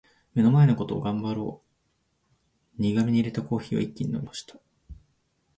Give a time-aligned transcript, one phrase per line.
[0.33, 1.61] 「目の前のことを頑張ろ
[2.79, 4.57] う」苦めに淹れた残りのコーヒーを一気に飲み干した。